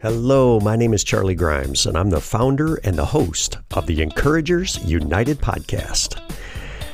Hello, 0.00 0.60
my 0.60 0.76
name 0.76 0.94
is 0.94 1.02
Charlie 1.02 1.34
Grimes, 1.34 1.84
and 1.84 1.98
I'm 1.98 2.10
the 2.10 2.20
founder 2.20 2.76
and 2.84 2.96
the 2.96 3.04
host 3.04 3.58
of 3.72 3.88
the 3.88 4.00
Encouragers 4.00 4.78
United 4.84 5.38
podcast. 5.38 6.22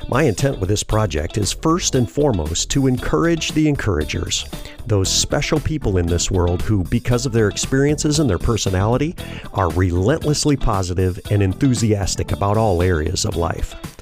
My 0.08 0.22
intent 0.22 0.58
with 0.58 0.70
this 0.70 0.82
project 0.82 1.36
is 1.36 1.52
first 1.52 1.96
and 1.96 2.10
foremost 2.10 2.70
to 2.70 2.86
encourage 2.86 3.52
the 3.52 3.68
encouragers, 3.68 4.46
those 4.86 5.12
special 5.12 5.60
people 5.60 5.98
in 5.98 6.06
this 6.06 6.30
world 6.30 6.62
who, 6.62 6.82
because 6.84 7.26
of 7.26 7.32
their 7.32 7.48
experiences 7.48 8.20
and 8.20 8.30
their 8.30 8.38
personality, 8.38 9.14
are 9.52 9.68
relentlessly 9.72 10.56
positive 10.56 11.20
and 11.30 11.42
enthusiastic 11.42 12.32
about 12.32 12.56
all 12.56 12.80
areas 12.80 13.26
of 13.26 13.36
life. 13.36 13.93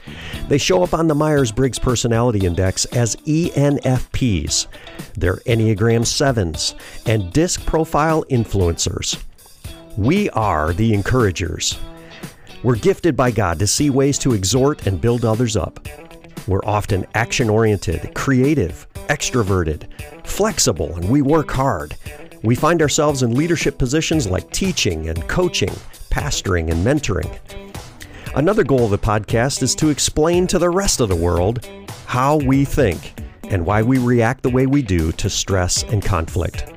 They 0.52 0.58
show 0.58 0.82
up 0.82 0.92
on 0.92 1.06
the 1.08 1.14
Myers 1.14 1.50
Briggs 1.50 1.78
Personality 1.78 2.44
Index 2.44 2.84
as 2.84 3.16
ENFPs. 3.16 4.66
They're 5.14 5.36
Enneagram 5.46 6.02
7s 6.02 6.74
and 7.06 7.32
DISC 7.32 7.64
profile 7.64 8.22
influencers. 8.24 9.18
We 9.96 10.28
are 10.28 10.74
the 10.74 10.92
encouragers. 10.92 11.78
We're 12.62 12.76
gifted 12.76 13.16
by 13.16 13.30
God 13.30 13.58
to 13.60 13.66
see 13.66 13.88
ways 13.88 14.18
to 14.18 14.34
exhort 14.34 14.86
and 14.86 15.00
build 15.00 15.24
others 15.24 15.56
up. 15.56 15.88
We're 16.46 16.66
often 16.66 17.06
action 17.14 17.48
oriented, 17.48 18.12
creative, 18.12 18.86
extroverted, 19.08 19.86
flexible, 20.26 20.94
and 20.96 21.08
we 21.08 21.22
work 21.22 21.50
hard. 21.50 21.96
We 22.42 22.56
find 22.56 22.82
ourselves 22.82 23.22
in 23.22 23.34
leadership 23.34 23.78
positions 23.78 24.26
like 24.26 24.50
teaching 24.50 25.08
and 25.08 25.26
coaching, 25.28 25.72
pastoring 26.10 26.70
and 26.70 26.86
mentoring. 26.86 27.71
Another 28.34 28.64
goal 28.64 28.86
of 28.86 28.90
the 28.90 28.98
podcast 28.98 29.62
is 29.62 29.74
to 29.74 29.90
explain 29.90 30.46
to 30.46 30.58
the 30.58 30.70
rest 30.70 31.00
of 31.00 31.10
the 31.10 31.16
world 31.16 31.68
how 32.06 32.36
we 32.36 32.64
think 32.64 33.20
and 33.50 33.66
why 33.66 33.82
we 33.82 33.98
react 33.98 34.42
the 34.42 34.48
way 34.48 34.66
we 34.66 34.80
do 34.80 35.12
to 35.12 35.28
stress 35.28 35.82
and 35.82 36.02
conflict. 36.02 36.72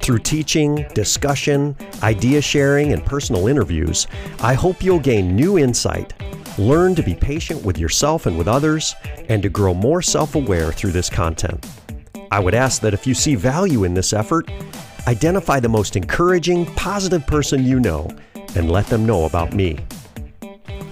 Through 0.00 0.20
teaching, 0.20 0.86
discussion, 0.94 1.76
idea 2.02 2.40
sharing, 2.40 2.94
and 2.94 3.04
personal 3.04 3.46
interviews, 3.46 4.06
I 4.40 4.54
hope 4.54 4.82
you'll 4.82 5.00
gain 5.00 5.36
new 5.36 5.58
insight, 5.58 6.14
learn 6.58 6.94
to 6.94 7.02
be 7.02 7.14
patient 7.14 7.62
with 7.62 7.76
yourself 7.76 8.24
and 8.24 8.38
with 8.38 8.48
others, 8.48 8.94
and 9.28 9.42
to 9.42 9.50
grow 9.50 9.74
more 9.74 10.00
self 10.00 10.34
aware 10.34 10.72
through 10.72 10.92
this 10.92 11.10
content. 11.10 11.66
I 12.30 12.40
would 12.40 12.54
ask 12.54 12.80
that 12.80 12.94
if 12.94 13.06
you 13.06 13.12
see 13.12 13.34
value 13.34 13.84
in 13.84 13.92
this 13.92 14.14
effort, 14.14 14.50
identify 15.06 15.60
the 15.60 15.68
most 15.68 15.94
encouraging, 15.94 16.64
positive 16.74 17.26
person 17.26 17.66
you 17.66 17.80
know 17.80 18.08
and 18.56 18.70
let 18.70 18.86
them 18.86 19.04
know 19.04 19.26
about 19.26 19.52
me. 19.52 19.78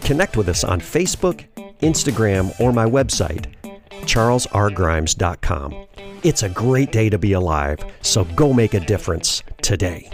Connect 0.06 0.36
with 0.36 0.48
us 0.48 0.62
on 0.62 0.80
Facebook, 0.80 1.44
Instagram, 1.80 2.54
or 2.60 2.72
my 2.72 2.84
website, 2.84 3.52
charlesrgrimes.com. 4.02 5.86
It's 6.22 6.44
a 6.44 6.48
great 6.48 6.92
day 6.92 7.10
to 7.10 7.18
be 7.18 7.32
alive, 7.32 7.80
so 8.02 8.22
go 8.22 8.52
make 8.52 8.74
a 8.74 8.78
difference 8.78 9.42
today. 9.62 10.08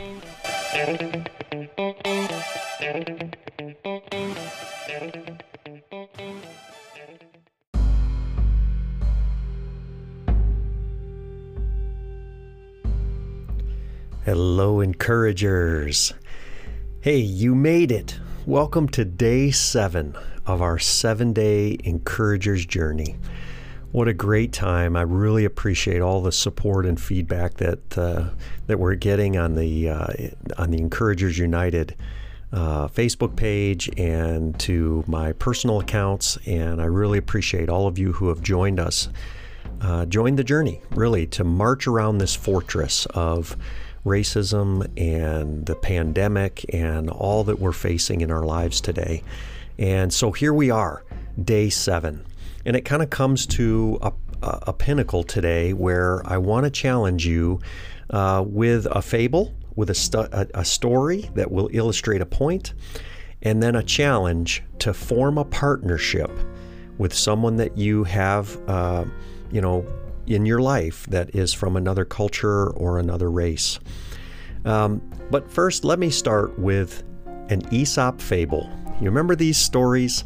Hello, 14.25 14.81
encouragers. 14.81 16.15
Hey, 17.03 17.19
you 17.19 17.55
made 17.55 17.93
it. 17.93 18.19
Welcome 18.47 18.89
to 18.89 19.05
day 19.05 19.53
seven 19.53 20.17
of 20.47 20.61
our 20.61 20.77
seven 20.77 21.33
day 21.33 21.79
encouragers 21.85 22.67
journey. 22.67 23.17
What 23.93 24.09
a 24.09 24.13
great 24.13 24.53
time! 24.53 24.97
I 24.97 25.03
really 25.03 25.45
appreciate 25.45 26.01
all 26.01 26.21
the 26.21 26.33
support 26.33 26.85
and 26.85 27.01
feedback 27.01 27.55
that 27.59 27.97
uh, 27.97 28.31
that 28.67 28.81
we're 28.81 28.97
getting 28.97 29.37
on 29.37 29.55
the 29.55 29.91
uh, 29.91 30.07
on 30.59 30.73
the 30.73 30.79
Encouragers 30.79 31.39
United 31.39 31.95
uh, 32.53 32.89
Facebook 32.89 33.37
page 33.37 33.89
and 33.97 34.59
to 34.59 35.05
my 35.07 35.31
personal 35.35 35.79
accounts, 35.79 36.37
and 36.45 36.83
I 36.83 36.87
really 36.87 37.19
appreciate 37.19 37.69
all 37.69 37.87
of 37.87 37.97
you 37.97 38.15
who 38.15 38.29
have 38.29 38.43
joined 38.43 38.81
us, 38.81 39.09
uh, 39.81 40.05
joined 40.07 40.37
the 40.37 40.45
journey, 40.45 40.83
really 40.91 41.29
to 41.29 41.45
march 41.45 41.87
around 41.87 42.19
this 42.19 42.35
fortress 42.35 43.07
of 43.15 43.57
racism 44.05 44.87
and 44.97 45.67
the 45.67 45.77
pandemic 45.77 46.65
and 46.75 47.09
all 47.09 47.45
that 47.45 47.59
we're 47.61 47.73
facing 47.73 48.21
in 48.21 48.31
our 48.31 48.45
lives 48.45 48.81
today. 48.81 49.23
And 49.79 50.13
so 50.13 50.33
here 50.33 50.53
we 50.53 50.71
are, 50.71 51.05
day 51.43 51.71
seven. 51.71 52.27
And 52.65 52.77
it 52.77 52.85
kind 52.85 53.03
of 53.03 53.11
comes 53.11 53.47
to 53.47 53.99
a, 54.03 54.13
a, 54.43 54.73
pinnacle 54.73 55.23
today 55.23 55.73
where 55.73 56.25
I 56.27 56.39
want 56.39 56.65
to 56.65 56.71
challenge 56.71 57.27
you 57.27 57.61
uh, 58.11 58.45
with 58.47 58.87
a 58.87 59.03
fable, 59.03 59.55
with 59.75 59.91
a, 59.91 59.95
stu- 59.95 60.29
a, 60.33 60.47
a 60.55 60.65
story 60.65 61.31
that 61.35 61.51
will 61.51 61.71
illustrate 61.73 62.21
a 62.21 62.27
point, 62.27 62.75
and 63.43 63.63
then 63.63 63.75
a 63.75 63.83
challenge 63.83 64.63
to 64.81 64.95
form 64.95 65.39
a 65.39 65.45
partnership 65.45 66.31
with 66.99 67.15
someone 67.15 67.57
that 67.57 67.77
you 67.77 68.05
have, 68.05 68.57
uh, 68.69 69.05
you 69.51 69.61
know, 69.61 69.85
in 70.27 70.47
your 70.47 70.61
life 70.61 71.07
that 71.07 71.35
is 71.35 71.53
from 71.53 71.77
another 71.77 72.05
culture 72.05 72.71
or 72.71 72.99
another 72.99 73.31
race. 73.31 73.79
Um, 74.65 75.03
but 75.31 75.51
first, 75.51 75.85
let 75.85 75.99
me 75.99 76.11
start 76.11 76.59
with 76.59 77.03
an 77.49 77.63
Aesop 77.73 78.21
fable. 78.21 78.71
You 79.01 79.07
remember 79.07 79.35
these 79.35 79.59
stories? 79.59 80.25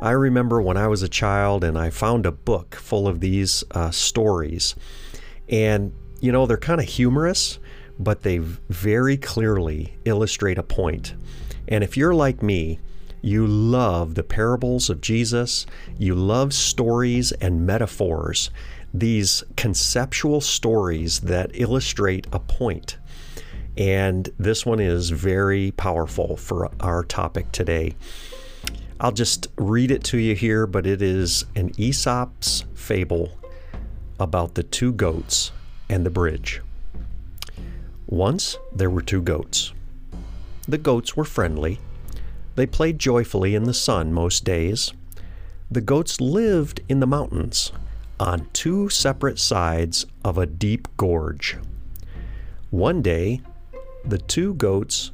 I 0.00 0.12
remember 0.12 0.60
when 0.60 0.76
I 0.76 0.88
was 0.88 1.02
a 1.02 1.08
child 1.08 1.64
and 1.64 1.78
I 1.78 1.90
found 1.90 2.26
a 2.26 2.32
book 2.32 2.74
full 2.74 3.08
of 3.08 3.20
these 3.20 3.64
uh, 3.70 3.90
stories. 3.90 4.74
And, 5.48 5.92
you 6.20 6.32
know, 6.32 6.46
they're 6.46 6.56
kind 6.56 6.80
of 6.80 6.86
humorous, 6.86 7.58
but 7.98 8.22
they 8.22 8.38
very 8.38 9.16
clearly 9.16 9.96
illustrate 10.04 10.58
a 10.58 10.62
point. 10.62 11.14
And 11.68 11.82
if 11.82 11.96
you're 11.96 12.14
like 12.14 12.42
me, 12.42 12.78
you 13.22 13.46
love 13.46 14.14
the 14.14 14.22
parables 14.22 14.88
of 14.88 15.00
Jesus, 15.00 15.66
you 15.98 16.14
love 16.14 16.52
stories 16.52 17.32
and 17.32 17.66
metaphors 17.66 18.50
these 19.00 19.44
conceptual 19.56 20.40
stories 20.40 21.20
that 21.20 21.50
illustrate 21.54 22.26
a 22.32 22.38
point. 22.38 22.96
And 23.76 24.30
this 24.38 24.64
one 24.64 24.80
is 24.80 25.10
very 25.10 25.72
powerful 25.72 26.36
for 26.36 26.70
our 26.80 27.04
topic 27.04 27.52
today. 27.52 27.94
I'll 28.98 29.12
just 29.12 29.48
read 29.58 29.90
it 29.90 30.02
to 30.04 30.18
you 30.18 30.34
here, 30.34 30.66
but 30.66 30.86
it 30.86 31.02
is 31.02 31.44
an 31.54 31.72
Aesop's 31.76 32.64
fable 32.74 33.32
about 34.18 34.54
the 34.54 34.62
two 34.62 34.92
goats 34.92 35.52
and 35.90 36.06
the 36.06 36.10
bridge. 36.10 36.62
Once 38.06 38.56
there 38.74 38.88
were 38.88 39.02
two 39.02 39.20
goats. 39.20 39.74
The 40.66 40.78
goats 40.78 41.14
were 41.14 41.24
friendly. 41.24 41.80
They 42.54 42.66
played 42.66 42.98
joyfully 42.98 43.54
in 43.54 43.64
the 43.64 43.74
sun 43.74 44.14
most 44.14 44.44
days. 44.44 44.94
The 45.70 45.82
goats 45.82 46.18
lived 46.18 46.80
in 46.88 47.00
the 47.00 47.06
mountains 47.06 47.72
on 48.18 48.48
two 48.52 48.88
separate 48.88 49.38
sides 49.38 50.06
of 50.24 50.38
a 50.38 50.46
deep 50.46 50.88
gorge. 50.96 51.58
One 52.70 53.02
day, 53.02 53.40
the 54.04 54.18
two 54.18 54.54
goats 54.54 55.10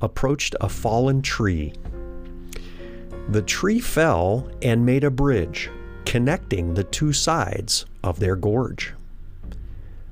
approached 0.00 0.54
a 0.60 0.68
fallen 0.68 1.22
tree. 1.22 1.72
The 3.28 3.42
tree 3.42 3.80
fell 3.80 4.50
and 4.62 4.86
made 4.86 5.04
a 5.04 5.10
bridge 5.10 5.70
connecting 6.04 6.74
the 6.74 6.84
two 6.84 7.12
sides 7.12 7.84
of 8.02 8.18
their 8.18 8.36
gorge. 8.36 8.94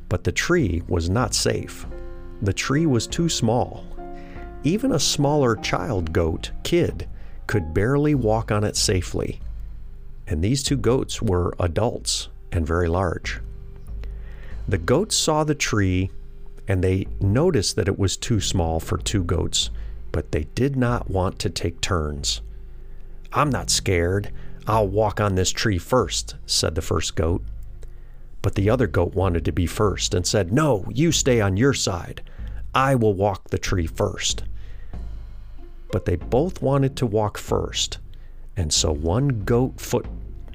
But 0.09 0.25
the 0.25 0.33
tree 0.33 0.83
was 0.89 1.09
not 1.09 1.35
safe. 1.35 1.87
The 2.43 2.53
tree 2.53 2.87
was 2.87 3.07
too 3.07 3.29
small. 3.29 3.85
Even 4.63 4.93
a 4.93 5.01
smaller 5.01 5.57
child 5.57 6.13
goat, 6.13 6.51
kid, 6.63 7.09
could 7.47 7.73
barely 7.73 8.15
walk 8.15 8.51
on 8.51 8.65
it 8.65 8.77
safely 8.77 9.41
and 10.27 10.43
these 10.43 10.63
two 10.63 10.77
goats 10.77 11.23
were 11.23 11.55
adults 11.59 12.29
and 12.53 12.67
very 12.67 12.89
large. 12.89 13.41
The 14.69 14.79
goats 14.79 15.17
saw 15.17 15.45
the 15.45 15.55
tree 15.55 16.11
and 16.69 16.83
they 16.83 17.07
noticed 17.21 17.77
that 17.77 17.89
it 17.89 17.99
was 17.99 18.17
too 18.17 18.41
small 18.41 18.81
for 18.81 18.99
two 18.99 19.23
goats, 19.23 19.71
but 20.11 20.33
they 20.33 20.45
did 20.55 20.77
not 20.77 21.09
want 21.09 21.39
to 21.41 21.51
take 21.51 21.81
turns. 21.81 22.41
I'm 23.33 23.51
not 23.51 23.71
scared. 23.71 24.33
I'll 24.67 24.89
walk 24.89 25.21
on 25.21 25.35
this 25.35 25.53
tree 25.53 25.79
first, 25.79 26.35
said 26.47 26.75
the 26.75 26.83
first 26.83 27.15
goat. 27.15 27.45
But 28.43 28.55
the 28.55 28.71
other 28.71 28.87
goat 28.87 29.15
wanted 29.15 29.45
to 29.45 29.53
be 29.53 29.67
first 29.67 30.15
and 30.15 30.27
said, 30.27 30.53
No, 30.53 30.85
you 30.93 31.13
stay 31.13 31.41
on 31.41 31.57
your 31.57 31.75
side. 31.75 32.23
I 32.75 32.95
will 32.95 33.15
walk 33.15 33.51
the 33.51 33.59
tree 33.59 33.87
first. 33.87 34.45
But 35.93 36.05
they 36.05 36.17
both 36.17 36.61
wanted 36.61 36.97
to 36.97 37.07
walk 37.07 37.39
first, 37.39 37.99
and 38.57 38.73
so 38.73 38.93
one 38.93 39.45
goat 39.45 39.81
foot 39.81 40.07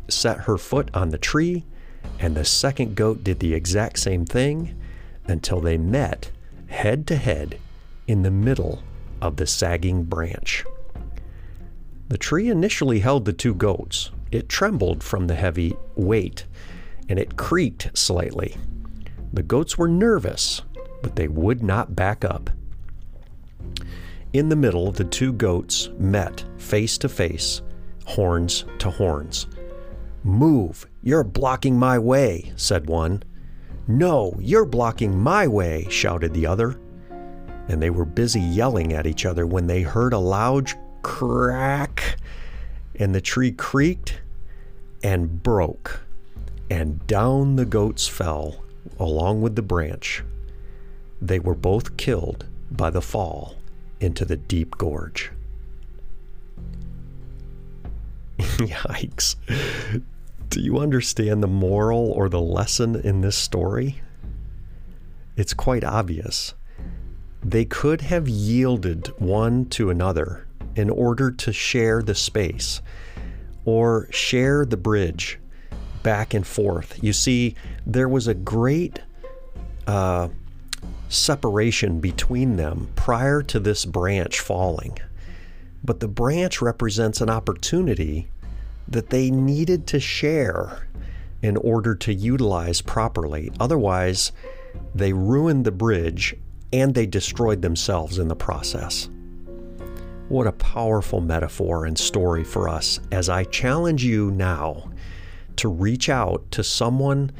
set 0.10 0.42
her 0.42 0.58
foot 0.58 0.90
on 0.94 1.10
the 1.10 1.18
tree, 1.18 1.66
and 2.20 2.36
the 2.36 2.46
second 2.46 2.96
goat 2.96 3.24
did 3.24 3.40
the 3.40 3.54
exact 3.54 4.00
same 4.00 4.26
thing 4.26 4.76
until 5.26 5.60
they 5.62 5.78
met 5.78 6.32
head 6.68 7.06
to 7.08 7.16
head 7.16 7.60
in 8.08 8.24
the 8.24 8.32
middle 8.32 8.84
of 9.22 9.36
the 9.38 9.48
sagging 9.48 10.04
branch. 10.04 10.66
The 12.10 12.18
tree 12.18 12.50
initially 12.50 13.00
held 13.00 13.26
the 13.26 13.34
two 13.34 13.54
goats. 13.54 14.12
It 14.32 14.50
trembled 14.50 15.04
from 15.04 15.28
the 15.28 15.36
heavy 15.36 15.76
weight, 15.96 16.46
and 17.08 17.20
it 17.20 17.38
creaked 17.38 17.98
slightly. 17.98 18.58
The 19.32 19.44
goats 19.44 19.78
were 19.78 19.88
nervous, 19.88 20.62
but 21.02 21.16
they 21.16 21.28
would 21.28 21.64
not 21.64 21.96
back 21.96 22.26
up. 22.26 22.50
In 24.34 24.50
the 24.50 24.56
middle, 24.56 24.92
the 24.92 25.04
two 25.04 25.34
goats 25.34 25.90
met 25.98 26.44
face 26.58 26.98
to 27.00 27.10
face, 27.10 27.62
horns 28.12 28.66
to 28.80 28.90
horns. 28.90 29.48
Move, 30.24 30.86
you're 31.02 31.24
blocking 31.24 31.78
my 31.78 31.98
way, 31.98 32.52
said 32.56 32.88
one. 32.88 33.24
No, 33.88 34.36
you're 34.40 34.66
blocking 34.66 35.18
my 35.18 35.48
way, 35.48 35.88
shouted 35.90 36.34
the 36.34 36.46
other. 36.46 36.80
And 37.68 37.82
they 37.82 37.90
were 37.90 38.06
busy 38.06 38.42
yelling 38.42 38.94
at 38.94 39.08
each 39.08 39.26
other 39.26 39.48
when 39.48 39.68
they 39.68 39.82
heard 39.82 40.14
a 40.14 40.20
loud 40.20 40.70
crack, 41.02 42.18
and 42.96 43.16
the 43.16 43.22
tree 43.22 43.52
creaked 43.52 44.22
and 45.04 45.42
broke, 45.42 46.02
and 46.70 47.06
down 47.08 47.56
the 47.56 47.66
goats 47.66 48.08
fell 48.08 48.64
along 49.00 49.42
with 49.42 49.56
the 49.56 49.62
branch. 49.62 50.24
They 51.22 51.40
were 51.40 51.56
both 51.56 51.98
killed 51.98 52.46
by 52.70 52.90
the 52.90 53.02
fall 53.02 53.56
into 54.00 54.26
the 54.26 54.38
deep 54.38 54.78
gorge. 54.78 55.32
Yikes. 58.58 59.36
Do 60.50 60.60
you 60.60 60.80
understand 60.80 61.42
the 61.42 61.48
moral 61.48 62.12
or 62.12 62.30
the 62.30 62.42
lesson 62.42 62.96
in 62.96 63.22
this 63.22 63.36
story? 63.36 64.02
It's 65.38 65.54
quite 65.54 65.84
obvious. 65.84 66.54
They 67.44 67.66
could 67.66 68.02
have 68.02 68.28
yielded 68.28 69.08
one 69.20 69.66
to 69.70 69.90
another 69.90 70.48
in 70.76 70.90
order 70.90 71.32
to 71.32 71.54
share 71.54 72.02
the 72.02 72.16
space 72.16 72.82
or 73.66 74.08
share 74.12 74.66
the 74.66 74.78
bridge 74.78 75.40
back 76.04 76.34
and 76.34 76.46
forth. 76.46 77.02
You 77.02 77.14
see, 77.14 77.56
there 77.86 78.10
was 78.10 78.28
a 78.28 78.34
great 78.34 79.00
uh, 79.88 80.30
separation 81.10 82.00
between 82.00 82.56
them 82.56 82.90
prior 82.96 83.42
to 83.44 83.60
this 83.60 83.86
branch 83.86 84.40
falling. 84.40 84.98
But 85.84 86.00
the 86.00 86.08
branch 86.08 86.62
represents 86.62 87.22
an 87.22 87.30
opportunity 87.30 88.30
that 88.88 89.10
they 89.10 89.32
needed 89.32 89.88
to 89.88 90.00
share 90.00 90.88
in 91.42 91.58
order 91.58 91.96
to 91.96 92.14
utilize 92.14 92.82
properly. 92.82 93.52
Otherwise, 93.60 94.32
they 94.94 95.14
ruined 95.14 95.66
the 95.66 95.72
bridge 95.72 96.36
and 96.72 96.94
they 96.94 97.06
destroyed 97.06 97.62
themselves 97.62 98.20
in 98.20 98.28
the 98.28 98.36
process. 98.36 99.10
What 100.30 100.48
a 100.48 100.54
powerful 100.54 101.20
metaphor 101.20 101.86
and 101.86 101.98
story 101.98 102.44
for 102.44 102.70
us 102.70 103.00
as 103.12 103.28
I 103.28 103.44
challenge 103.44 104.04
you 104.04 104.32
now 104.32 104.92
to 105.58 105.68
reach 105.68 106.10
out 106.10 106.50
to 106.52 106.64
someone 106.64 107.32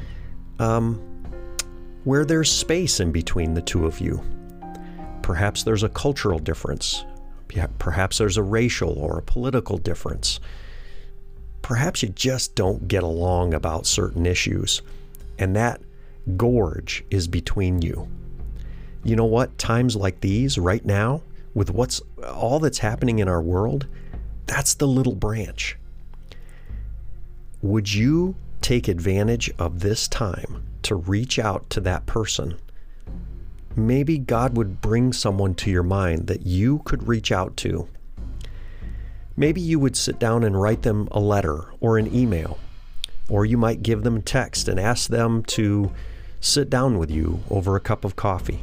um, 0.58 0.96
where 2.04 2.24
there's 2.24 2.50
space 2.50 3.00
in 3.00 3.10
between 3.12 3.54
the 3.54 3.62
two 3.62 3.86
of 3.86 4.00
you. 4.00 4.22
Perhaps 5.22 5.62
there's 5.62 5.84
a 5.84 5.88
cultural 5.88 6.38
difference. 6.38 7.04
Perhaps 7.78 8.18
there's 8.18 8.36
a 8.36 8.42
racial 8.42 8.98
or 8.98 9.18
a 9.18 9.22
political 9.22 9.78
difference. 9.78 10.40
Perhaps 11.60 12.02
you 12.02 12.08
just 12.08 12.54
don't 12.54 12.88
get 12.88 13.02
along 13.02 13.54
about 13.54 13.86
certain 13.86 14.26
issues, 14.26 14.82
and 15.38 15.54
that 15.54 15.80
gorge 16.36 17.04
is 17.10 17.28
between 17.28 17.82
you. 17.82 18.08
You 19.04 19.16
know 19.16 19.24
what? 19.24 19.58
Times 19.58 19.96
like 19.96 20.20
these, 20.20 20.58
right 20.58 20.84
now, 20.84 21.22
with 21.54 21.70
what's 21.70 22.00
all 22.26 22.58
that's 22.58 22.78
happening 22.78 23.18
in 23.18 23.28
our 23.28 23.42
world, 23.42 23.86
that's 24.46 24.74
the 24.74 24.88
little 24.88 25.14
branch. 25.14 25.76
Would 27.60 27.92
you 27.92 28.34
take 28.60 28.88
advantage 28.88 29.52
of 29.58 29.80
this 29.80 30.08
time 30.08 30.64
to 30.82 30.94
reach 30.94 31.38
out 31.38 31.68
to 31.70 31.80
that 31.80 32.06
person? 32.06 32.58
Maybe 33.74 34.18
God 34.18 34.56
would 34.56 34.80
bring 34.80 35.12
someone 35.12 35.54
to 35.56 35.70
your 35.70 35.82
mind 35.82 36.26
that 36.26 36.46
you 36.46 36.80
could 36.84 37.08
reach 37.08 37.32
out 37.32 37.56
to. 37.58 37.88
Maybe 39.36 39.60
you 39.60 39.78
would 39.78 39.96
sit 39.96 40.18
down 40.18 40.44
and 40.44 40.60
write 40.60 40.82
them 40.82 41.08
a 41.10 41.20
letter 41.20 41.72
or 41.80 41.96
an 41.96 42.14
email, 42.14 42.58
or 43.28 43.46
you 43.46 43.56
might 43.56 43.82
give 43.82 44.02
them 44.02 44.16
a 44.16 44.22
text 44.22 44.68
and 44.68 44.78
ask 44.78 45.08
them 45.08 45.42
to 45.44 45.90
sit 46.40 46.68
down 46.68 46.98
with 46.98 47.10
you 47.10 47.40
over 47.48 47.74
a 47.74 47.80
cup 47.80 48.04
of 48.04 48.16
coffee. 48.16 48.62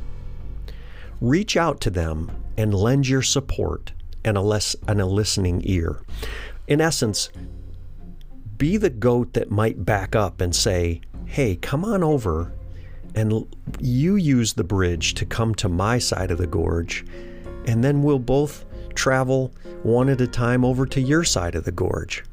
Reach 1.19 1.57
out 1.57 1.81
to 1.81 1.89
them 1.89 2.31
and 2.55 2.73
lend 2.73 3.07
your 3.07 3.23
support 3.23 3.93
and 4.23 4.37
a, 4.37 4.41
less, 4.41 4.75
and 4.87 5.01
a 5.01 5.05
listening 5.05 5.61
ear. 5.65 6.01
In 6.67 6.79
essence, 6.79 7.29
be 8.57 8.77
the 8.77 8.89
goat 8.89 9.33
that 9.33 9.49
might 9.49 9.85
back 9.85 10.15
up 10.15 10.39
and 10.39 10.55
say, 10.55 11.01
Hey, 11.25 11.55
come 11.55 11.83
on 11.83 12.03
over 12.03 12.53
and 13.15 13.47
you 13.79 14.15
use 14.15 14.53
the 14.53 14.63
bridge 14.63 15.13
to 15.15 15.25
come 15.25 15.55
to 15.55 15.69
my 15.69 15.97
side 15.97 16.31
of 16.31 16.37
the 16.37 16.47
gorge, 16.47 17.05
and 17.65 17.83
then 17.83 18.03
we'll 18.03 18.19
both 18.19 18.65
travel 18.93 19.53
one 19.83 20.09
at 20.09 20.21
a 20.21 20.27
time 20.27 20.65
over 20.65 20.85
to 20.85 21.01
your 21.01 21.23
side 21.23 21.55
of 21.55 21.63
the 21.63 21.71
gorge. 21.71 22.23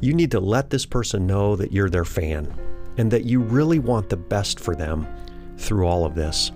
You 0.00 0.14
need 0.14 0.30
to 0.30 0.40
let 0.40 0.70
this 0.70 0.86
person 0.86 1.26
know 1.26 1.56
that 1.56 1.72
you're 1.72 1.90
their 1.90 2.04
fan 2.04 2.52
and 2.96 3.10
that 3.10 3.24
you 3.24 3.40
really 3.40 3.78
want 3.78 4.08
the 4.08 4.16
best 4.16 4.58
for 4.58 4.74
them 4.74 5.06
through 5.58 5.86
all 5.86 6.04
of 6.04 6.14
this. 6.14 6.52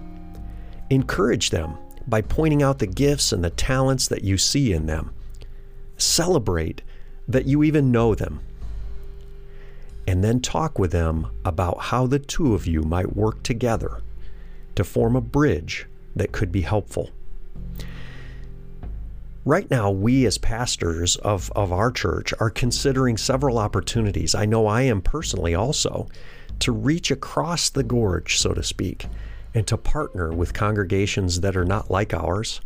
Encourage 0.91 1.51
them 1.51 1.77
by 2.07 2.23
pointing 2.23 2.63
out 2.63 2.79
the 2.79 2.87
gifts 2.87 3.33
and 3.33 3.45
the 3.45 3.51
talents 3.51 4.09
that 4.09 4.25
you 4.25 4.39
see 4.39 4.73
in 4.73 4.87
them. 4.87 5.13
Celebrate 5.97 6.83
that 7.29 7.47
you 7.47 7.63
even 7.63 7.93
know 7.93 8.15
them. 8.15 8.41
And 10.07 10.23
then 10.23 10.41
talk 10.41 10.79
with 10.79 10.93
them 10.93 11.31
about 11.45 11.81
how 11.81 12.07
the 12.07 12.19
two 12.19 12.55
of 12.55 12.67
you 12.67 12.83
might 12.83 13.17
work 13.17 13.43
together 13.43 14.03
to 14.75 14.85
form 14.85 15.17
a 15.17 15.21
bridge 15.21 15.87
that 16.15 16.33
could 16.33 16.53
be 16.53 16.63
helpful. 16.63 17.11
Right 19.47 19.71
now, 19.71 19.91
we 19.91 20.25
as 20.25 20.39
pastors 20.39 21.17
of, 21.17 21.53
of 21.55 21.71
our 21.71 21.91
church 21.91 22.33
are 22.41 22.49
considering 22.51 23.19
several 23.19 23.59
opportunities. 23.59 24.35
I 24.35 24.47
know 24.47 24.67
I 24.67 24.83
am 24.83 25.03
personally 25.03 25.55
also 25.55 26.09
to 26.61 26.73
reach 26.73 27.11
across 27.11 27.69
the 27.69 27.83
gorge, 27.83 28.39
so 28.39 28.55
to 28.55 28.63
speak, 28.63 29.07
and 29.55 29.67
to 29.67 29.77
partner 29.77 30.33
with 30.33 30.55
congregations 30.55 31.41
that 31.41 31.57
are 31.57 31.65
not 31.65 31.91
like 31.91 32.15
ours, 32.15 32.61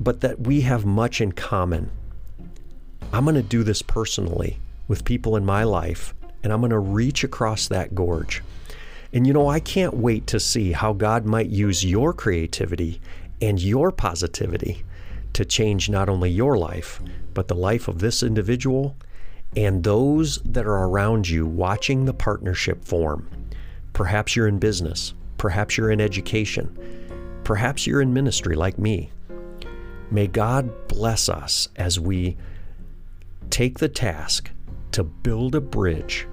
but 0.00 0.20
that 0.22 0.40
we 0.40 0.62
have 0.62 0.86
much 0.86 1.20
in 1.20 1.32
common. 1.32 1.90
I'm 3.12 3.24
going 3.24 3.36
to 3.36 3.42
do 3.42 3.62
this 3.62 3.82
personally 3.82 4.58
with 4.88 5.04
people 5.04 5.36
in 5.36 5.44
my 5.44 5.64
life, 5.64 6.14
and 6.46 6.52
I'm 6.52 6.60
going 6.60 6.70
to 6.70 6.78
reach 6.78 7.24
across 7.24 7.66
that 7.66 7.96
gorge. 7.96 8.40
And 9.12 9.26
you 9.26 9.32
know, 9.32 9.48
I 9.48 9.58
can't 9.58 9.94
wait 9.94 10.28
to 10.28 10.38
see 10.38 10.70
how 10.70 10.92
God 10.92 11.26
might 11.26 11.48
use 11.48 11.84
your 11.84 12.12
creativity 12.12 13.00
and 13.42 13.60
your 13.60 13.90
positivity 13.90 14.84
to 15.32 15.44
change 15.44 15.90
not 15.90 16.08
only 16.08 16.30
your 16.30 16.56
life, 16.56 17.00
but 17.34 17.48
the 17.48 17.56
life 17.56 17.88
of 17.88 17.98
this 17.98 18.22
individual 18.22 18.94
and 19.56 19.82
those 19.82 20.38
that 20.44 20.66
are 20.66 20.84
around 20.84 21.28
you 21.28 21.48
watching 21.48 22.04
the 22.04 22.14
partnership 22.14 22.84
form. 22.84 23.28
Perhaps 23.92 24.36
you're 24.36 24.46
in 24.46 24.60
business, 24.60 25.14
Perhaps 25.36 25.76
you're 25.76 25.90
in 25.90 26.00
education. 26.00 26.76
Perhaps 27.44 27.86
you're 27.86 28.00
in 28.00 28.14
ministry 28.14 28.54
like 28.54 28.78
me. 28.78 29.10
May 30.10 30.26
God 30.26 30.88
bless 30.88 31.28
us 31.28 31.68
as 31.76 32.00
we 32.00 32.36
take 33.50 33.78
the 33.78 33.88
task 33.88 34.50
to 34.92 35.04
build 35.04 35.54
a 35.54 35.60
bridge 35.60 36.26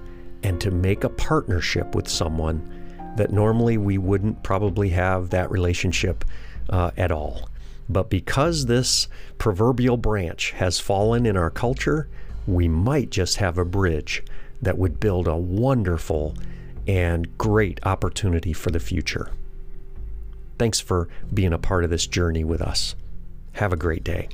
and 0.44 0.60
to 0.60 0.70
make 0.70 1.02
a 1.02 1.08
partnership 1.08 1.94
with 1.94 2.08
someone 2.08 2.70
that 3.16 3.32
normally 3.32 3.78
we 3.78 3.98
wouldn't 3.98 4.42
probably 4.42 4.90
have 4.90 5.30
that 5.30 5.50
relationship 5.50 6.24
uh, 6.70 6.90
at 6.96 7.10
all. 7.10 7.48
But 7.88 8.10
because 8.10 8.66
this 8.66 9.08
proverbial 9.38 9.96
branch 9.96 10.52
has 10.52 10.78
fallen 10.78 11.26
in 11.26 11.36
our 11.36 11.50
culture, 11.50 12.08
we 12.46 12.68
might 12.68 13.10
just 13.10 13.38
have 13.38 13.58
a 13.58 13.64
bridge 13.64 14.22
that 14.62 14.78
would 14.78 15.00
build 15.00 15.26
a 15.26 15.36
wonderful 15.36 16.34
and 16.86 17.36
great 17.38 17.80
opportunity 17.84 18.52
for 18.52 18.70
the 18.70 18.80
future. 18.80 19.30
Thanks 20.58 20.80
for 20.80 21.08
being 21.32 21.52
a 21.52 21.58
part 21.58 21.84
of 21.84 21.90
this 21.90 22.06
journey 22.06 22.44
with 22.44 22.60
us. 22.60 22.94
Have 23.52 23.72
a 23.72 23.76
great 23.76 24.04
day. 24.04 24.28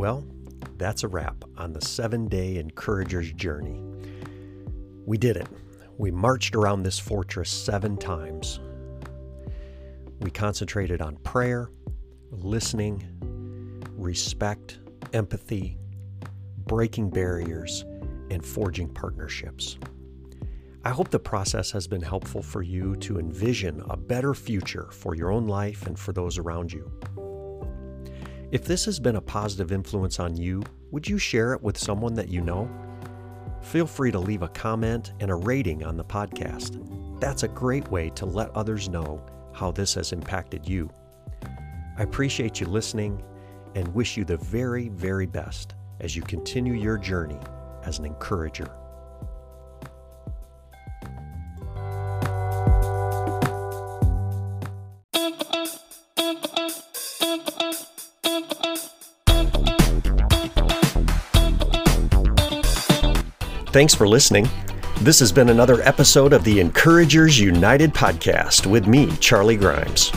Well, 0.00 0.24
that's 0.78 1.02
a 1.02 1.08
wrap 1.08 1.44
on 1.58 1.74
the 1.74 1.82
seven 1.82 2.26
day 2.26 2.56
Encourager's 2.56 3.34
journey. 3.34 3.84
We 5.04 5.18
did 5.18 5.36
it. 5.36 5.46
We 5.98 6.10
marched 6.10 6.56
around 6.56 6.84
this 6.84 6.98
fortress 6.98 7.50
seven 7.50 7.98
times 7.98 8.60
we 10.20 10.30
concentrated 10.30 11.02
on 11.02 11.16
prayer, 11.16 11.68
listening, 12.30 13.04
respect, 13.94 14.78
empathy, 15.12 15.76
breaking 16.64 17.10
barriers, 17.10 17.84
and 18.30 18.42
forging 18.42 18.88
partnerships. 18.88 19.76
I 20.82 20.90
hope 20.92 21.10
the 21.10 21.18
process 21.18 21.70
has 21.72 21.86
been 21.86 22.00
helpful 22.00 22.42
for 22.42 22.62
you 22.62 22.96
to 22.96 23.18
envision 23.18 23.82
a 23.90 23.98
better 23.98 24.32
future 24.32 24.88
for 24.92 25.14
your 25.14 25.30
own 25.30 25.46
life 25.46 25.86
and 25.86 25.98
for 25.98 26.14
those 26.14 26.38
around 26.38 26.72
you. 26.72 26.90
If 28.52 28.64
this 28.64 28.84
has 28.86 28.98
been 28.98 29.14
a 29.14 29.20
positive 29.20 29.70
influence 29.70 30.18
on 30.18 30.36
you, 30.36 30.64
would 30.90 31.08
you 31.08 31.18
share 31.18 31.52
it 31.52 31.62
with 31.62 31.78
someone 31.78 32.14
that 32.14 32.28
you 32.28 32.40
know? 32.40 32.68
Feel 33.62 33.86
free 33.86 34.10
to 34.10 34.18
leave 34.18 34.42
a 34.42 34.48
comment 34.48 35.12
and 35.20 35.30
a 35.30 35.36
rating 35.36 35.84
on 35.84 35.96
the 35.96 36.04
podcast. 36.04 37.20
That's 37.20 37.44
a 37.44 37.48
great 37.48 37.88
way 37.92 38.10
to 38.10 38.26
let 38.26 38.50
others 38.56 38.88
know 38.88 39.24
how 39.52 39.70
this 39.70 39.94
has 39.94 40.12
impacted 40.12 40.68
you. 40.68 40.90
I 41.96 42.02
appreciate 42.02 42.60
you 42.60 42.66
listening 42.66 43.22
and 43.76 43.86
wish 43.94 44.16
you 44.16 44.24
the 44.24 44.38
very, 44.38 44.88
very 44.88 45.26
best 45.26 45.76
as 46.00 46.16
you 46.16 46.22
continue 46.22 46.74
your 46.74 46.98
journey 46.98 47.38
as 47.84 48.00
an 48.00 48.04
encourager. 48.04 48.79
Thanks 63.80 63.94
for 63.94 64.06
listening. 64.06 64.46
This 65.00 65.20
has 65.20 65.32
been 65.32 65.48
another 65.48 65.80
episode 65.80 66.34
of 66.34 66.44
the 66.44 66.60
Encouragers 66.60 67.40
United 67.40 67.94
podcast 67.94 68.66
with 68.66 68.86
me, 68.86 69.10
Charlie 69.20 69.56
Grimes. 69.56 70.12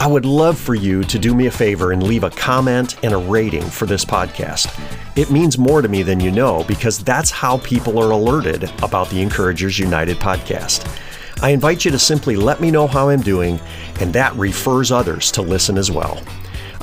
I 0.00 0.08
would 0.08 0.26
love 0.26 0.58
for 0.58 0.74
you 0.74 1.04
to 1.04 1.16
do 1.16 1.32
me 1.32 1.46
a 1.46 1.50
favor 1.52 1.92
and 1.92 2.02
leave 2.02 2.24
a 2.24 2.30
comment 2.30 2.96
and 3.04 3.14
a 3.14 3.16
rating 3.16 3.62
for 3.62 3.86
this 3.86 4.04
podcast. 4.04 4.66
It 5.16 5.30
means 5.30 5.58
more 5.58 5.80
to 5.80 5.86
me 5.86 6.02
than 6.02 6.18
you 6.18 6.32
know 6.32 6.64
because 6.66 7.04
that's 7.04 7.30
how 7.30 7.58
people 7.58 8.00
are 8.00 8.10
alerted 8.10 8.64
about 8.82 9.08
the 9.10 9.22
Encouragers 9.22 9.78
United 9.78 10.16
podcast. 10.16 10.84
I 11.40 11.50
invite 11.50 11.84
you 11.84 11.92
to 11.92 12.00
simply 12.00 12.34
let 12.34 12.60
me 12.60 12.72
know 12.72 12.88
how 12.88 13.10
I'm 13.10 13.22
doing, 13.22 13.60
and 14.00 14.12
that 14.12 14.34
refers 14.34 14.90
others 14.90 15.30
to 15.30 15.42
listen 15.42 15.78
as 15.78 15.88
well. 15.88 16.20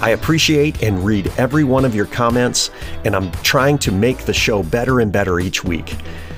I 0.01 0.09
appreciate 0.09 0.81
and 0.81 1.05
read 1.05 1.31
every 1.37 1.63
one 1.63 1.85
of 1.85 1.93
your 1.93 2.07
comments, 2.07 2.71
and 3.05 3.15
I'm 3.15 3.31
trying 3.43 3.77
to 3.79 3.91
make 3.91 4.25
the 4.25 4.33
show 4.33 4.63
better 4.63 4.99
and 4.99 5.11
better 5.11 5.39
each 5.39 5.63
week. 5.63 5.89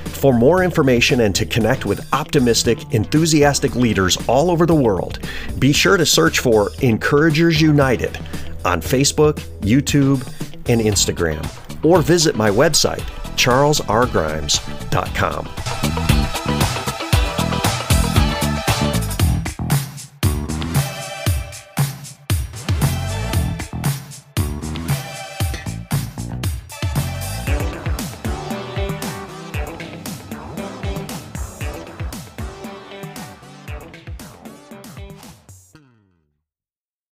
For 0.05 0.33
more 0.33 0.63
information 0.63 1.21
and 1.21 1.33
to 1.35 1.45
connect 1.45 1.85
with 1.85 2.05
optimistic, 2.13 2.93
enthusiastic 2.93 3.75
leaders 3.75 4.17
all 4.27 4.51
over 4.51 4.65
the 4.65 4.75
world, 4.75 5.19
be 5.59 5.71
sure 5.73 5.97
to 5.97 6.05
search 6.05 6.39
for 6.39 6.71
Encouragers 6.81 7.61
United 7.61 8.17
on 8.65 8.81
Facebook, 8.81 9.35
YouTube, 9.61 10.25
and 10.69 10.81
Instagram, 10.81 11.45
or 11.83 12.01
visit 12.01 12.35
my 12.35 12.49
website, 12.49 13.01
charlesrgrimes.com. 13.35 16.12